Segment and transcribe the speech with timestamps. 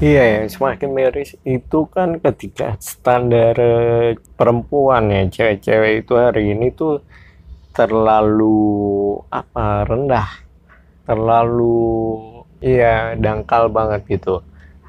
[0.00, 6.66] Iya ya, semakin miris itu kan ketika standar eh, perempuan ya, cewek-cewek itu hari ini
[6.80, 6.94] tuh
[7.76, 8.56] terlalu
[9.40, 10.28] apa rendah,
[11.04, 11.76] terlalu
[12.64, 14.40] iya dangkal banget gitu.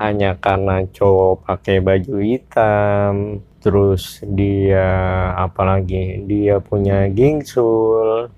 [0.02, 3.13] Hanya karena cowok pakai baju hitam,
[3.63, 4.03] terus
[4.39, 4.87] dia
[5.46, 8.31] apalagi dia punya gingsul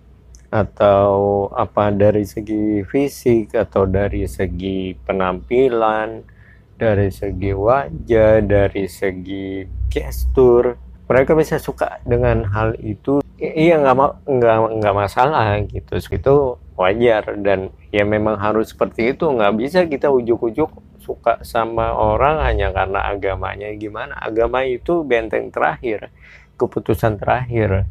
[0.50, 1.14] atau
[1.54, 6.33] apa dari segi fisik atau dari segi penampilan
[6.78, 13.22] dari segi wajah, dari segi gestur, mereka bisa suka dengan hal itu.
[13.38, 16.36] Iya nggak nggak nggak masalah gitu, itu
[16.74, 19.28] wajar dan ya memang harus seperti itu.
[19.28, 20.72] Nggak bisa kita ujuk-ujuk
[21.04, 24.16] suka sama orang hanya karena agamanya gimana.
[24.16, 26.10] Agama itu benteng terakhir,
[26.56, 27.84] keputusan terakhir.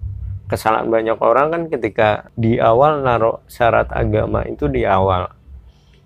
[0.48, 5.28] Kesalahan banyak orang kan ketika di awal naruh syarat agama itu di awal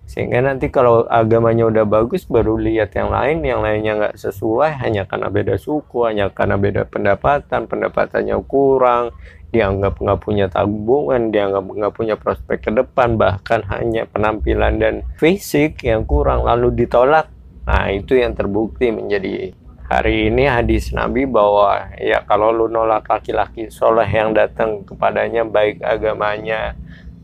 [0.07, 5.03] sehingga nanti kalau agamanya udah bagus baru lihat yang lain yang lainnya nggak sesuai hanya
[5.03, 9.11] karena beda suku hanya karena beda pendapatan pendapatannya kurang
[9.51, 15.83] dianggap nggak punya tabungan dianggap nggak punya prospek ke depan bahkan hanya penampilan dan fisik
[15.83, 17.27] yang kurang lalu ditolak.
[17.67, 19.51] Nah itu yang terbukti menjadi
[19.91, 25.83] hari ini hadis Nabi bahwa ya kalau lu nolak laki-laki soleh yang datang kepadanya baik
[25.83, 26.75] agamanya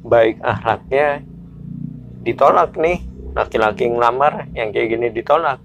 [0.02, 1.22] baik akhlaknya
[2.22, 3.02] ditolak nih.
[3.32, 5.58] Laki-laki ngelamar yang kayak gini ditolak.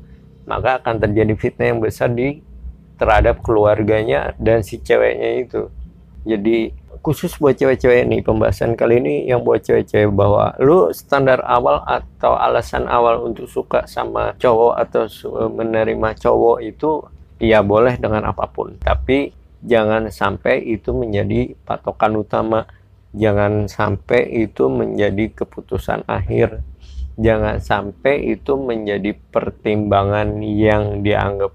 [0.47, 2.39] Maka akan terjadi fitnah yang besar di
[2.97, 5.69] terhadap keluarganya dan si ceweknya itu.
[6.27, 11.79] Jadi khusus buat cewek-cewek nih pembahasan kali ini yang buat cewek-cewek bahwa lu standar awal
[11.85, 15.03] atau alasan awal untuk suka sama cowok atau
[15.53, 17.05] menerima cowok itu
[17.39, 18.75] ya boleh dengan apa pun.
[18.81, 19.31] Tapi
[19.63, 22.65] jangan sampai itu menjadi patokan utama
[23.15, 26.63] jangan sampai itu menjadi keputusan akhir.
[27.17, 31.49] Jangan sampai itu menjadi pertimbangan yang dianggap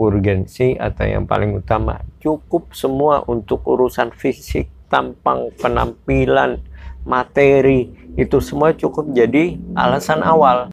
[0.00, 2.00] urgensi atau yang paling utama.
[2.18, 6.64] Cukup semua untuk urusan fisik tampang penampilan
[7.04, 7.92] materi.
[8.16, 10.72] Itu semua cukup jadi alasan awal.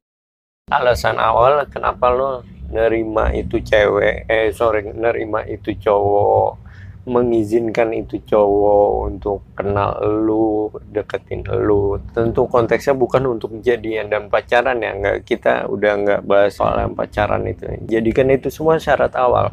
[0.71, 6.68] Alasan awal kenapa lo nerima itu cewek eh sorry nerima itu cowok
[7.09, 11.97] mengizinkan itu cowok untuk kenal lu, deketin lu.
[12.13, 16.93] Tentu konteksnya bukan untuk jadian dan pacaran ya, nggak kita udah nggak bahas soal yang
[16.93, 17.65] pacaran itu.
[17.89, 19.49] Jadikan itu semua syarat awal.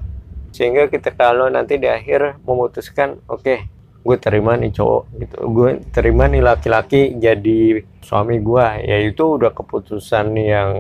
[0.53, 3.59] Sehingga kita kalau nanti di akhir memutuskan, oke, okay,
[4.06, 9.50] gue terima nih cowok gitu, gue terima nih laki-laki jadi suami gue, ya itu udah
[9.50, 10.71] keputusan yang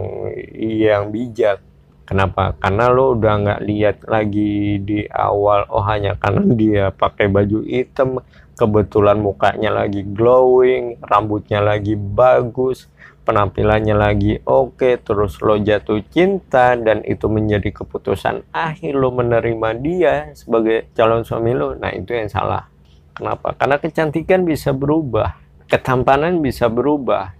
[0.54, 1.58] yang bijak
[2.06, 2.54] Kenapa?
[2.62, 8.22] Karena lo udah nggak lihat lagi di awal, oh hanya karena dia pakai baju hitam,
[8.54, 12.86] kebetulan mukanya lagi glowing, rambutnya lagi bagus,
[13.26, 19.68] penampilannya lagi oke, okay, terus lo jatuh cinta dan itu menjadi keputusan akhir lo menerima
[19.82, 21.74] dia sebagai calon suami lo.
[21.74, 22.70] Nah itu yang salah.
[23.18, 23.50] Kenapa?
[23.58, 25.34] Karena kecantikan bisa berubah,
[25.66, 27.34] ketampanan bisa berubah.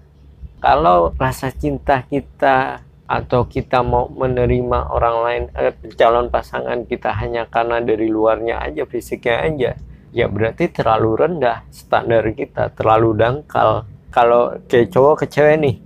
[0.58, 7.46] Kalau rasa cinta kita atau kita mau menerima orang lain eh, calon pasangan kita hanya
[7.46, 9.70] karena dari luarnya aja fisiknya aja.
[10.10, 13.86] Ya berarti terlalu rendah standar kita terlalu dangkal.
[14.10, 15.76] Kalau kayak cowok ke cewek nih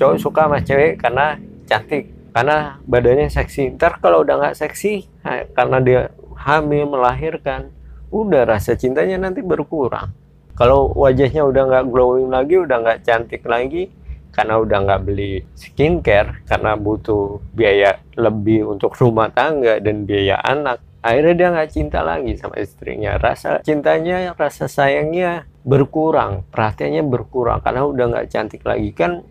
[0.00, 1.36] cowok suka sama cewek karena
[1.68, 3.76] cantik karena badannya seksi.
[3.76, 5.04] Ntar kalau udah nggak seksi
[5.52, 6.00] karena dia
[6.40, 7.68] hamil melahirkan
[8.08, 10.14] udah rasa cintanya nanti berkurang.
[10.56, 13.92] Kalau wajahnya udah nggak glowing lagi udah nggak cantik lagi
[14.30, 20.78] karena udah nggak beli skincare karena butuh biaya lebih untuk rumah tangga dan biaya anak
[21.00, 23.16] akhirnya dia nggak cinta lagi sama istrinya.
[23.16, 27.64] Rasa cintanya rasa sayangnya berkurang perhatiannya berkurang.
[27.64, 29.24] Karena udah nggak cantik lagi kan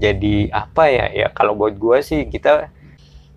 [0.00, 1.06] jadi apa ya?
[1.12, 2.72] Ya kalau buat gue sih kita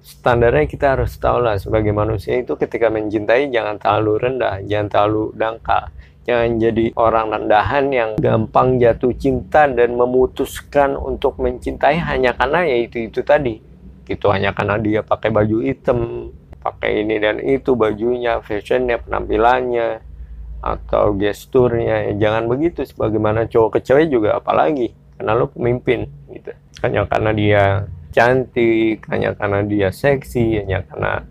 [0.04, 5.32] standarnya kita harus tahu lah sebagai manusia itu ketika mencintai jangan terlalu rendah jangan terlalu
[5.32, 5.88] dangkal
[6.24, 12.78] Jangan jadi orang rendahan yang gampang jatuh cinta dan memutuskan untuk mencintai hanya karena ya
[12.80, 13.60] itu itu tadi.
[14.08, 16.32] Itu hanya karena dia pakai baju hitam,
[16.64, 20.00] pakai ini dan itu bajunya, fashionnya, penampilannya,
[20.64, 22.08] atau gesturnya.
[22.08, 22.88] Ya, jangan begitu.
[22.88, 26.56] Sebagaimana cowok ke cewek juga apalagi karena lo pemimpin gitu.
[26.80, 27.64] Hanya karena dia
[28.16, 31.28] cantik, hanya karena dia seksi, hanya karena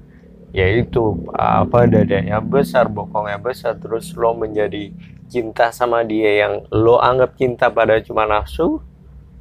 [0.52, 4.93] yaitu apa dadanya besar bokongnya besar terus lo menjadi
[5.32, 8.84] cinta sama dia yang lo anggap cinta pada cuma nafsu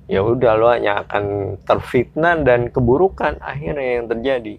[0.08, 4.56] ya udah lo hanya akan terfitnah dan keburukan akhirnya yang terjadi.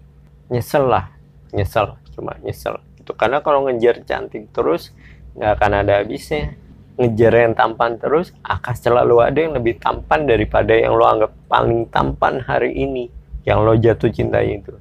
[0.53, 1.09] Nyesel lah
[1.49, 4.93] nyesel cuma nyesel itu karena kalau ngejar cantik terus
[5.33, 6.53] nggak akan ada habisnya.
[6.93, 11.89] Ngejar yang tampan terus akan selalu ada yang lebih tampan daripada yang lo anggap paling
[11.89, 13.09] tampan hari ini
[13.41, 14.77] yang lo jatuh cintai itu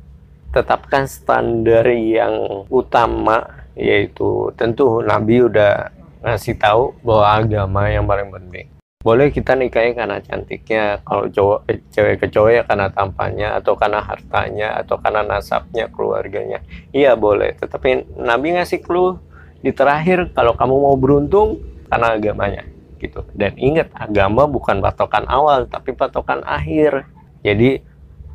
[0.52, 5.88] tetapkan standar yang utama yaitu tentu Nabi udah
[6.22, 8.66] ngasih tahu bahwa agama yang paling penting.
[9.02, 13.74] Boleh kita nikahi karena cantiknya kalau cowok eh, cewek ke cowok ya karena tampannya atau
[13.74, 16.62] karena hartanya atau karena nasabnya keluarganya.
[16.94, 17.58] Iya boleh.
[17.58, 19.18] Tetapi Nabi ngasih clue
[19.58, 21.58] di terakhir kalau kamu mau beruntung
[21.90, 22.62] karena agamanya
[23.02, 23.26] gitu.
[23.34, 27.02] Dan ingat agama bukan patokan awal tapi patokan akhir.
[27.42, 27.82] Jadi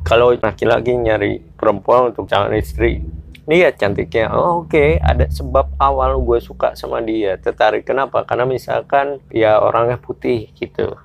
[0.06, 3.02] kalau laki-laki nyari perempuan untuk calon istri
[3.48, 4.28] lihat cantiknya.
[4.28, 5.00] Oh, oke okay.
[5.00, 7.88] ada sebab awal gue suka sama dia tertarik.
[7.88, 8.20] Kenapa?
[8.28, 11.00] Karena misalkan ya orangnya putih gitu.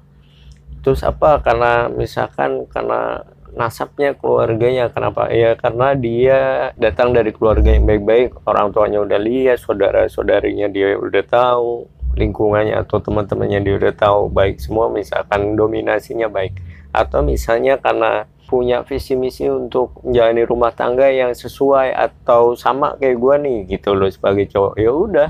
[0.84, 1.40] Terus apa?
[1.40, 3.24] Karena misalkan karena
[3.56, 5.32] nasabnya keluarganya kenapa?
[5.32, 6.40] Ya karena dia
[6.76, 12.78] datang dari keluarga yang baik-baik orang tuanya udah lihat saudara saudarinya dia udah tahu lingkungannya
[12.78, 16.58] atau teman-temannya dia udah tahu baik semua misalkan dominasinya baik.
[16.94, 23.18] Atau misalnya karena punya visi misi untuk menjalani rumah tangga yang sesuai atau sama kayak
[23.18, 24.74] gue nih gitu loh sebagai cowok.
[24.78, 25.30] Ya udah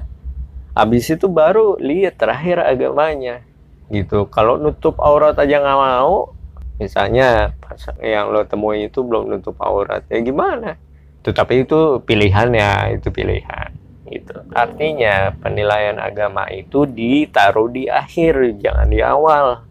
[0.76, 3.46] habis itu baru lihat terakhir agamanya
[3.88, 4.28] gitu.
[4.28, 6.36] Kalau nutup aurat aja nggak mau
[6.82, 7.54] misalnya
[8.02, 10.76] yang lo temui itu belum nutup aurat ya gimana?
[11.24, 14.36] Tetapi itu pilihan ya itu pilihan gitu.
[14.52, 19.64] Artinya penilaian agama itu ditaruh di akhir jangan di awal.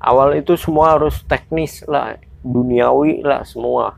[0.00, 3.96] Awal itu semua harus teknis lah duniawi lah semua.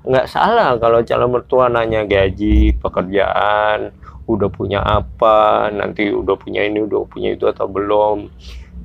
[0.00, 3.92] Nggak salah kalau calon mertua nanya gaji pekerjaan
[4.24, 8.30] udah punya apa nanti udah punya ini udah punya itu atau belum.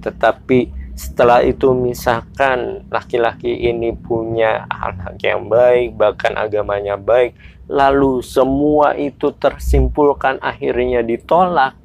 [0.03, 7.35] Tetapi setelah itu misalkan laki-laki ini punya hal-hal yang baik bahkan agamanya baik.
[7.67, 11.75] Lalu semua itu tersimpulkan akhirnya ditolak.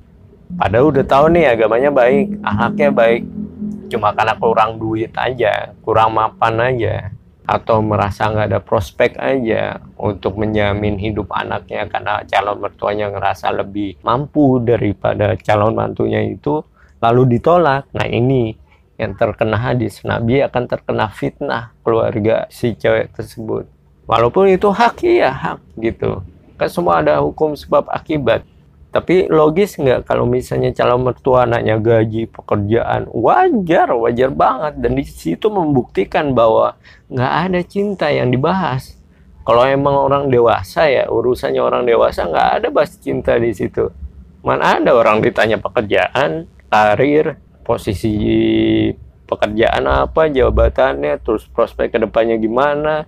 [0.54, 3.22] Padahal udah tahu nih agamanya baik akhlaknya baik.
[3.90, 7.10] Cuma karena kurang duit aja kurang mapan aja
[7.50, 13.98] atau merasa nggak ada prospek aja untuk menjamin hidup anaknya karena calon mertuanya ngerasa lebih
[14.06, 16.62] mampu daripada calon mantunya itu
[17.02, 17.90] lalu ditolak.
[17.90, 18.54] Nah ini
[19.00, 23.64] yang terkena hadis Nabi akan terkena fitnah keluarga si cewek tersebut.
[24.04, 26.20] Walaupun itu hak ya hak gitu.
[26.60, 28.44] Kan semua ada hukum sebab akibat.
[28.90, 34.74] Tapi logis nggak kalau misalnya calon mertua anaknya gaji pekerjaan wajar wajar banget.
[34.84, 36.76] Dan di situ membuktikan bahwa
[37.08, 39.00] nggak ada cinta yang dibahas.
[39.46, 43.88] Kalau emang orang dewasa ya urusannya orang dewasa nggak ada bahas cinta di situ.
[44.44, 48.14] Mana ada orang ditanya pekerjaan karir posisi
[49.30, 53.06] pekerjaan apa jabatannya terus prospek ke depannya gimana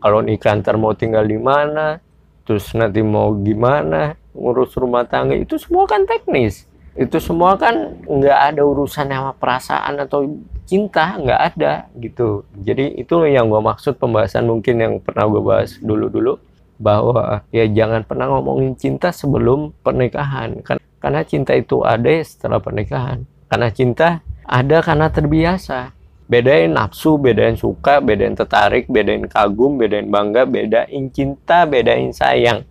[0.00, 2.00] kalau nikah ntar mau tinggal di mana
[2.48, 6.64] terus nanti mau gimana ngurus rumah tangga itu semua kan teknis.
[6.98, 10.26] Itu semua kan nggak ada urusan sama perasaan atau
[10.66, 12.46] cinta nggak ada gitu.
[12.58, 16.38] Jadi itu yang gue maksud pembahasan mungkin yang pernah gue bahas dulu-dulu
[16.78, 20.58] bahwa ya jangan pernah ngomongin cinta sebelum pernikahan.
[20.62, 25.98] Kan karena cinta itu ada setelah pernikahan karena cinta ada karena terbiasa
[26.28, 32.68] bedain nafsu, bedain suka, bedain tertarik, bedain kagum, bedain bangga, bedain cinta, bedain sayang.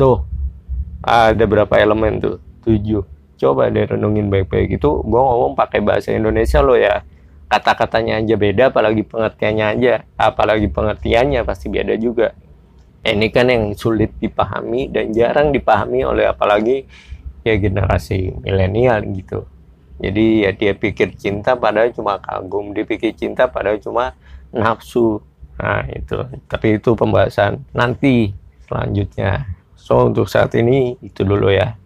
[0.00, 0.24] Tuh,
[1.04, 2.36] ada berapa elemen tuh?
[2.64, 3.04] Tujuh.
[3.36, 4.90] Coba deh renungin baik-baik itu.
[5.04, 7.04] Gue ngomong pakai bahasa Indonesia lo ya.
[7.52, 9.94] Kata-katanya aja beda, apalagi pengertiannya aja.
[10.16, 12.32] Apalagi pengertiannya pasti beda juga.
[13.04, 16.86] Ini kan yang sulit dipahami dan jarang dipahami oleh apalagi
[17.42, 19.51] ya generasi milenial gitu
[20.02, 24.18] jadi ya dia pikir cinta padahal cuma kagum dia pikir cinta padahal cuma
[24.50, 25.22] nafsu.
[25.62, 26.18] Nah itu.
[26.50, 28.34] Tapi itu pembahasan nanti
[28.66, 29.46] selanjutnya.
[29.78, 31.78] So untuk saat ini itu dulu ya